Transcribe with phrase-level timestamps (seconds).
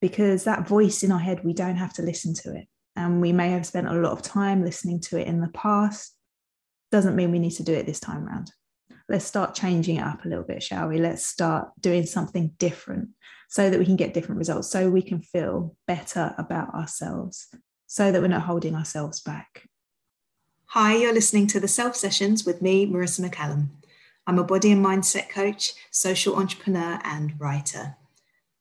[0.00, 2.66] because that voice in our head, we don't have to listen to it.
[2.96, 6.14] And we may have spent a lot of time listening to it in the past.
[6.90, 8.50] Doesn't mean we need to do it this time around.
[9.08, 10.98] Let's start changing it up a little bit, shall we?
[10.98, 13.10] Let's start doing something different
[13.48, 17.48] so that we can get different results, so we can feel better about ourselves,
[17.86, 19.68] so that we're not holding ourselves back.
[20.66, 23.70] Hi, you're listening to the Self Sessions with me, Marissa McCallam.
[24.28, 27.96] I'm a body and mindset coach, social entrepreneur, and writer.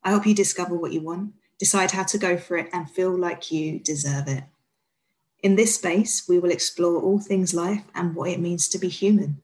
[0.04, 3.18] I hope you discover what you want, decide how to go for it, and feel
[3.18, 4.44] like you deserve it.
[5.42, 8.90] In this space, we will explore all things life and what it means to be
[8.90, 9.42] human.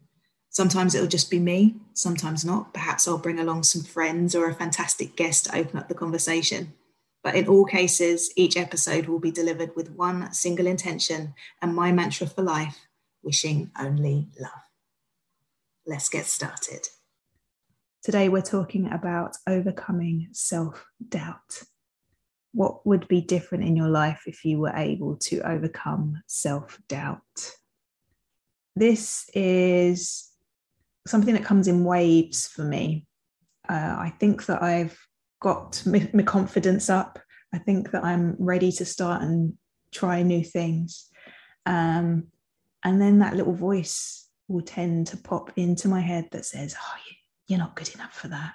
[0.49, 2.73] Sometimes it'll just be me, sometimes not.
[2.73, 6.73] Perhaps I'll bring along some friends or a fantastic guest to open up the conversation.
[7.23, 11.91] But in all cases, each episode will be delivered with one single intention and my
[11.91, 12.87] mantra for life
[13.23, 14.51] wishing only love.
[15.85, 16.87] Let's get started.
[18.05, 21.63] Today, we're talking about overcoming self doubt.
[22.53, 27.55] What would be different in your life if you were able to overcome self doubt?
[28.75, 30.29] This is
[31.07, 33.07] something that comes in waves for me.
[33.67, 34.95] Uh, I think that I've
[35.41, 37.17] got my, confidence up.
[37.55, 39.53] I think that I'm ready to start and
[39.91, 41.09] try new things.
[41.65, 42.27] Um,
[42.83, 46.97] and then that little voice will tend to pop into my head that says, Oh,
[47.47, 48.53] you're not good enough for that.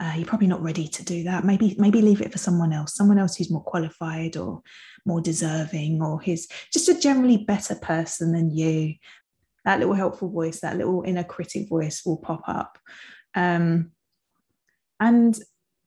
[0.00, 1.44] Uh, you're probably not ready to do that.
[1.44, 4.62] Maybe, maybe leave it for someone else, someone else who's more qualified or
[5.04, 8.94] more deserving, or who's just a generally better person than you.
[9.66, 12.78] That little helpful voice, that little inner critic voice will pop up.
[13.34, 13.92] Um,
[14.98, 15.38] and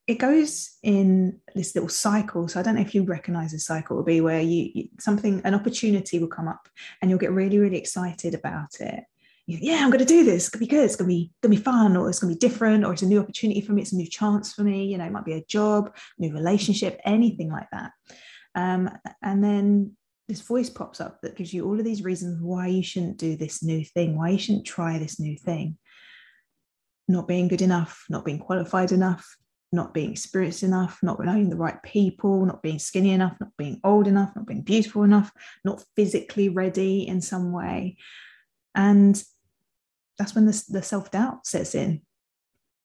[0.05, 2.47] it goes in this little cycle.
[2.47, 5.41] So I don't know if you recognize this cycle It'll be where you, you, something
[5.43, 6.67] an opportunity will come up
[7.01, 9.03] and you'll get really really excited about it
[9.45, 10.43] yeah, I'm going to do this.
[10.43, 10.85] It's going to be good.
[10.85, 12.93] It's going to be going to be fun, or it's going to be different, or
[12.93, 13.81] it's a new opportunity for me.
[13.81, 14.85] It's a new chance for me.
[14.85, 17.91] You know, it might be a job, new relationship, anything like that.
[18.55, 18.89] Um,
[19.21, 19.97] and then
[20.29, 23.35] this voice pops up that gives you all of these reasons why you shouldn't do
[23.35, 25.77] this new thing, why you shouldn't try this new thing.
[27.09, 29.35] Not being good enough, not being qualified enough,
[29.73, 33.81] not being experienced enough, not knowing the right people, not being skinny enough, not being
[33.83, 35.31] old enough, not being beautiful enough,
[35.65, 37.97] not physically ready in some way.
[38.75, 39.21] And
[40.17, 42.01] that's when the, the self doubt sets in.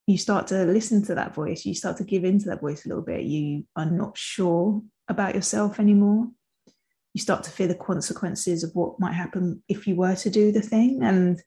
[0.07, 2.89] You start to listen to that voice, you start to give into that voice a
[2.89, 3.23] little bit.
[3.23, 6.29] You are not sure about yourself anymore.
[7.15, 10.53] You start to fear the consequences of what might happen if you were to do
[10.53, 11.01] the thing.
[11.03, 11.43] And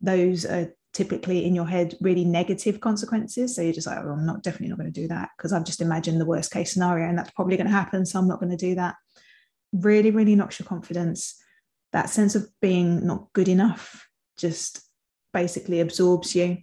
[0.00, 3.54] those are typically in your head really negative consequences.
[3.54, 5.64] So you're just like, oh, I'm not definitely not going to do that because I've
[5.64, 8.04] just imagined the worst case scenario and that's probably going to happen.
[8.04, 8.96] So I'm not going to do that.
[9.72, 11.40] Really, really knocks your confidence.
[11.92, 14.06] That sense of being not good enough
[14.36, 14.82] just
[15.32, 16.58] basically absorbs you.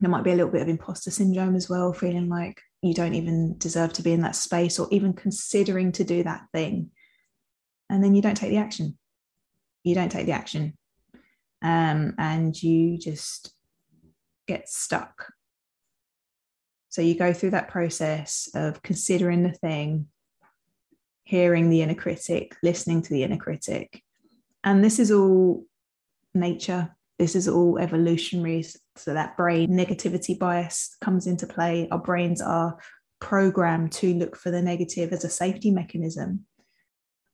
[0.00, 3.14] There might be a little bit of imposter syndrome as well, feeling like you don't
[3.14, 6.90] even deserve to be in that space or even considering to do that thing.
[7.88, 8.98] And then you don't take the action.
[9.82, 10.76] You don't take the action.
[11.62, 13.54] Um, and you just
[14.46, 15.32] get stuck.
[16.90, 20.06] So you go through that process of considering the thing,
[21.24, 24.02] hearing the inner critic, listening to the inner critic.
[24.62, 25.64] And this is all
[26.34, 28.64] nature this is all evolutionary.
[28.96, 31.88] So that brain negativity bias comes into play.
[31.90, 32.78] Our brains are
[33.20, 36.46] programmed to look for the negative as a safety mechanism.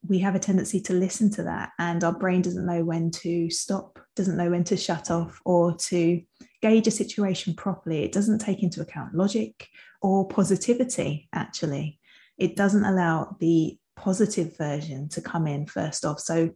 [0.08, 3.50] We have a tendency to listen to that, and our brain doesn't know when to
[3.50, 6.22] stop, doesn't know when to shut off, or to
[6.62, 8.02] gauge a situation properly.
[8.02, 9.68] It doesn't take into account logic
[10.00, 11.98] or positivity, actually.
[12.38, 16.20] It doesn't allow the positive version to come in first off.
[16.20, 16.50] So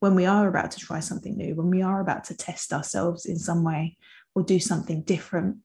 [0.00, 3.26] when we are about to try something new, when we are about to test ourselves
[3.26, 3.96] in some way
[4.34, 5.58] or do something different,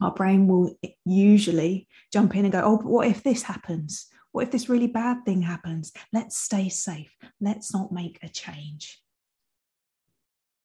[0.00, 4.06] our brain will usually jump in and go, Oh, but what if this happens?
[4.32, 5.92] What if this really bad thing happens?
[6.12, 7.14] Let's stay safe.
[7.40, 9.00] Let's not make a change.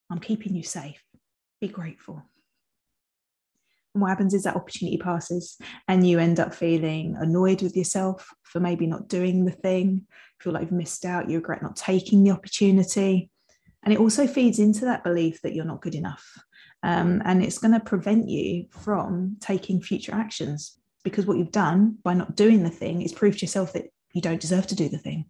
[0.10, 1.04] I'm keeping you safe.
[1.60, 2.24] Be grateful.
[3.96, 5.58] And what happens is that opportunity passes
[5.88, 10.06] and you end up feeling annoyed with yourself for maybe not doing the thing,
[10.42, 13.32] feel like you've missed out, you regret not taking the opportunity.
[13.84, 16.26] And it also feeds into that belief that you're not good enough.
[16.84, 21.98] Um, and it's going to prevent you from taking future actions because what you've done
[22.04, 24.90] by not doing the thing is prove to yourself that you don't deserve to do
[24.90, 25.26] the thing.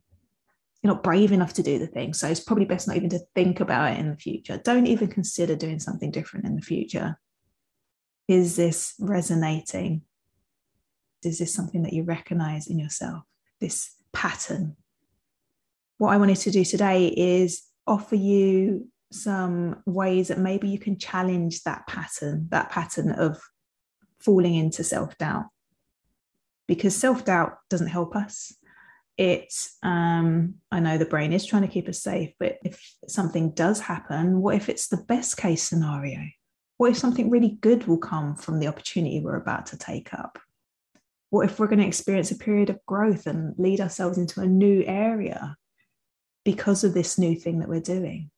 [0.82, 2.16] You're not brave enough to do the thing.
[2.16, 4.60] So it's probably best not even to think about it in the future.
[4.64, 7.20] Don't even consider doing something different in the future
[8.28, 10.02] is this resonating?
[11.24, 13.24] Is this something that you recognize in yourself?
[13.60, 14.76] This pattern.
[15.98, 20.98] What I wanted to do today is offer you some ways that maybe you can
[20.98, 23.42] challenge that pattern, that pattern of
[24.20, 25.46] falling into self doubt.
[26.68, 28.54] because self doubt doesn't help us.
[29.18, 33.52] It's, um, I know the brain is trying to keep us safe, but if something
[33.52, 36.20] does happen, what if it's the best case scenario?
[36.78, 40.40] What if something really good will come from the opportunity we're about to take up?
[41.30, 44.48] What if we're going to experience a period of growth and lead ourselves into a
[44.48, 45.56] new area
[46.44, 48.30] because of this new thing that we're doing?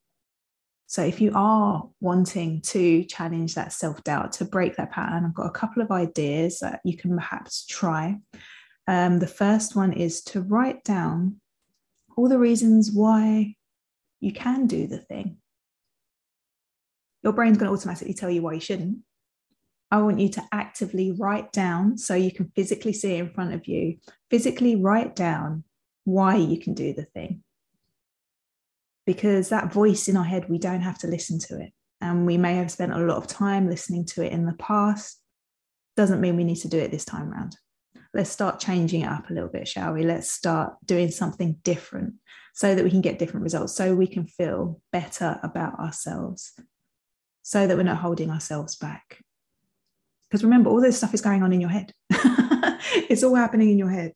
[0.90, 5.34] So, if you are wanting to challenge that self doubt, to break that pattern, I've
[5.34, 8.18] got a couple of ideas that you can perhaps try.
[8.88, 11.42] Um, the first one is to write down
[12.16, 13.56] all the reasons why
[14.22, 15.38] you can do the thing.
[17.24, 19.00] Your brain's going to automatically tell you why you shouldn't.
[19.90, 23.54] I want you to actively write down so you can physically see it in front
[23.54, 23.98] of you,
[24.30, 25.64] physically write down
[26.04, 27.44] why you can do the thing
[29.08, 31.72] because that voice in our head, we don't have to listen to it.
[32.02, 35.20] And we may have spent a lot of time listening to it in the past.
[35.96, 37.56] Doesn't mean we need to do it this time around.
[38.14, 40.04] Let's start changing it up a little bit, shall we?
[40.04, 42.16] Let's start doing something different
[42.54, 46.54] so that we can get different results, so we can feel better about ourselves,
[47.48, 49.24] so that we're not holding ourselves back.
[50.30, 51.94] Because remember, all this stuff is going on in your head.
[53.10, 54.12] it's all happening in your head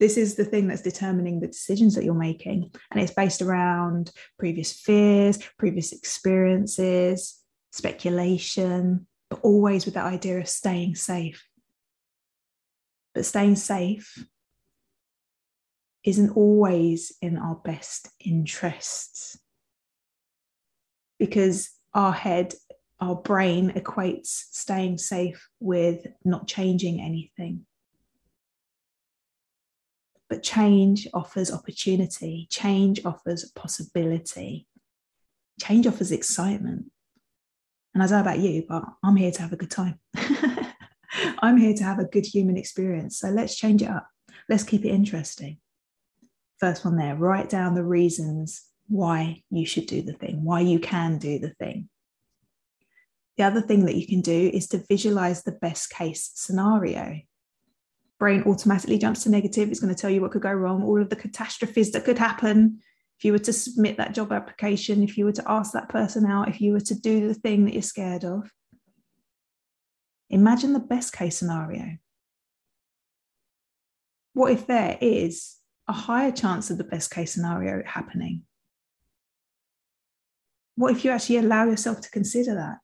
[0.00, 4.10] this is the thing that's determining the decisions that you're making and it's based around
[4.36, 7.40] previous fears previous experiences
[7.70, 11.46] speculation but always with that idea of staying safe
[13.14, 14.26] but staying safe
[16.02, 19.38] isn't always in our best interests
[21.20, 22.54] because our head
[23.02, 27.66] our brain equates staying safe with not changing anything
[30.32, 34.66] but change offers opportunity, change offers possibility,
[35.60, 36.86] change offers excitement.
[37.92, 40.00] And I don't know about you, but I'm here to have a good time.
[41.40, 43.18] I'm here to have a good human experience.
[43.18, 44.08] So let's change it up.
[44.48, 45.58] Let's keep it interesting.
[46.58, 50.78] First one there, write down the reasons why you should do the thing, why you
[50.78, 51.90] can do the thing.
[53.38, 57.22] The other thing that you can do is to visualize the best case scenario
[58.22, 59.68] brain automatically jumps to negative.
[59.68, 62.18] It's going to tell you what could go wrong, all of the catastrophes that could
[62.18, 62.78] happen
[63.18, 66.24] if you were to submit that job application, if you were to ask that person
[66.24, 68.48] out, if you were to do the thing that you're scared of.
[70.30, 71.98] Imagine the best case scenario.
[74.34, 75.56] What if there is
[75.88, 78.42] a higher chance of the best case scenario happening?
[80.76, 82.78] What if you actually allow yourself to consider that?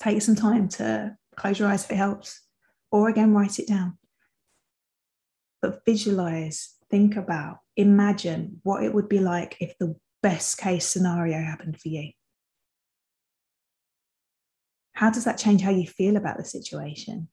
[0.00, 2.42] Take some time to close your eyes if it helps,
[2.90, 3.98] or again, write it down
[5.60, 11.38] but visualize, think about, imagine what it would be like if the best case scenario
[11.38, 12.12] happened for you.
[14.92, 17.28] How does that change how you feel about the situation?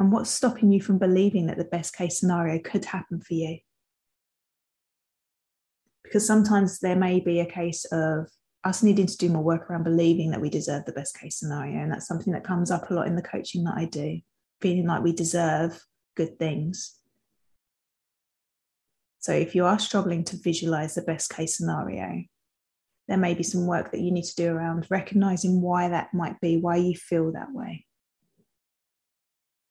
[0.00, 3.58] And what's stopping you from believing that the best case scenario could happen for you?
[6.04, 8.28] Because sometimes there may be a case of
[8.68, 11.82] us needing to do more work around believing that we deserve the best case scenario.
[11.82, 14.20] And that's something that comes up a lot in the coaching that I do
[14.60, 15.80] feeling like we deserve
[16.16, 16.96] good things.
[19.20, 22.24] So, if you are struggling to visualize the best case scenario,
[23.08, 26.40] there may be some work that you need to do around recognizing why that might
[26.40, 27.86] be, why you feel that way.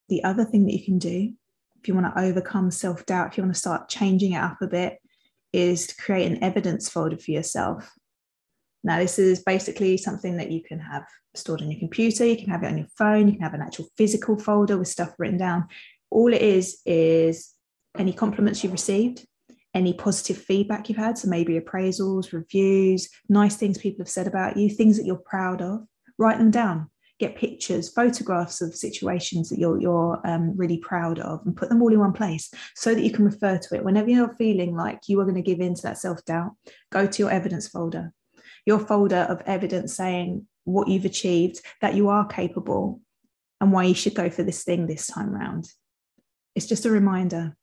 [0.09, 1.33] The other thing that you can do,
[1.79, 4.57] if you want to overcome self doubt, if you want to start changing it up
[4.61, 4.97] a bit,
[5.53, 7.96] is to create an evidence folder for yourself.
[8.83, 11.05] Now, this is basically something that you can have
[11.35, 13.61] stored on your computer, you can have it on your phone, you can have an
[13.61, 15.67] actual physical folder with stuff written down.
[16.09, 17.53] All it is is
[17.97, 19.25] any compliments you've received,
[19.73, 24.57] any positive feedback you've had, so maybe appraisals, reviews, nice things people have said about
[24.57, 25.81] you, things that you're proud of,
[26.17, 26.89] write them down.
[27.19, 31.81] Get pictures, photographs of situations that you're, you're um, really proud of, and put them
[31.81, 33.83] all in one place so that you can refer to it.
[33.83, 36.51] Whenever you're feeling like you are going to give in to that self doubt,
[36.91, 38.13] go to your evidence folder,
[38.67, 42.99] your folder of evidence saying what you've achieved, that you are capable,
[43.61, 45.71] and why you should go for this thing this time round.
[46.53, 47.55] It's just a reminder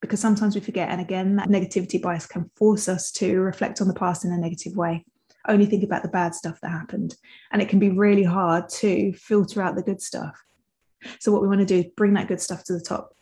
[0.00, 0.88] because sometimes we forget.
[0.88, 4.38] And again, that negativity bias can force us to reflect on the past in a
[4.38, 5.04] negative way,
[5.48, 7.16] only think about the bad stuff that happened.
[7.50, 10.40] And it can be really hard to filter out the good stuff.
[11.18, 13.16] So, what we want to do is bring that good stuff to the top,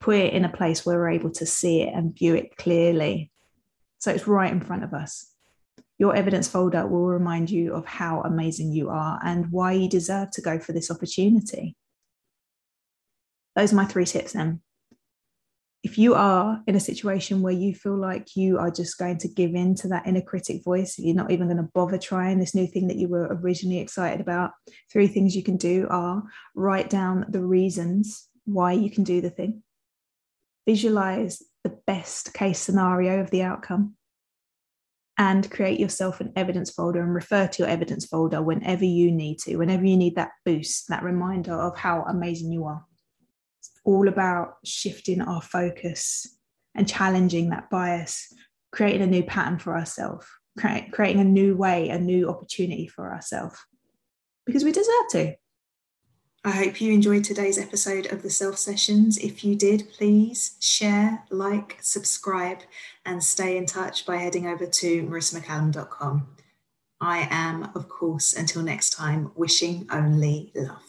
[0.00, 3.30] put it in a place where we're able to see it and view it clearly.
[4.00, 5.30] So, it's right in front of us.
[5.98, 10.30] Your evidence folder will remind you of how amazing you are and why you deserve
[10.32, 11.74] to go for this opportunity.
[13.54, 14.60] Those are my three tips then.
[15.86, 19.28] if you are in a situation where you feel like you are just going to
[19.28, 22.56] give in to that inner critic voice, you're not even going to bother trying this
[22.56, 24.50] new thing that you were originally excited about,
[24.92, 26.24] three things you can do are
[26.56, 29.62] write down the reasons why you can do the thing,
[30.66, 33.94] visualize the best case scenario of the outcome,
[35.18, 39.38] and create yourself an evidence folder and refer to your evidence folder whenever you need
[39.38, 42.84] to, whenever you need that boost, that reminder of how amazing you are
[43.58, 46.36] It's all about shifting our focus
[46.74, 48.32] and challenging that bias,
[48.72, 50.26] creating a new pattern for ourselves,
[50.58, 53.56] creating a new way, a new opportunity for ourselves,
[54.44, 55.34] because we deserve to.
[56.46, 59.18] I hope you enjoyed today's episode of the Self Sessions.
[59.18, 62.60] If you did, please share, like, subscribe,
[63.04, 66.28] and stay in touch by heading over to marissamccallam.com.
[67.00, 70.85] I am, of course, until next time, wishing only love.